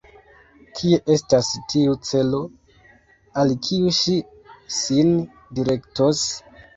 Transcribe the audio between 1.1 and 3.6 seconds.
estas tiu celo, al